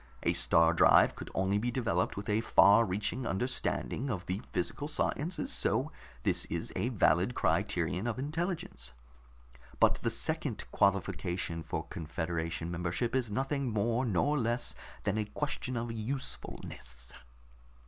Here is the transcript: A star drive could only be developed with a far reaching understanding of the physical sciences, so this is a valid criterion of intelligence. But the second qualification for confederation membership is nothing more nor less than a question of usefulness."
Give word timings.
A 0.23 0.33
star 0.33 0.73
drive 0.73 1.15
could 1.15 1.29
only 1.35 1.59
be 1.59 1.69
developed 1.69 2.17
with 2.17 2.27
a 2.27 2.41
far 2.41 2.85
reaching 2.85 3.27
understanding 3.27 4.09
of 4.09 4.25
the 4.25 4.41
physical 4.51 4.87
sciences, 4.87 5.53
so 5.53 5.91
this 6.23 6.45
is 6.45 6.73
a 6.75 6.89
valid 6.89 7.35
criterion 7.35 8.07
of 8.07 8.17
intelligence. 8.17 8.93
But 9.79 9.99
the 10.01 10.09
second 10.09 10.65
qualification 10.71 11.61
for 11.61 11.85
confederation 11.85 12.71
membership 12.71 13.15
is 13.15 13.29
nothing 13.29 13.69
more 13.69 14.03
nor 14.03 14.39
less 14.39 14.73
than 15.03 15.19
a 15.19 15.25
question 15.25 15.77
of 15.77 15.91
usefulness." 15.91 17.11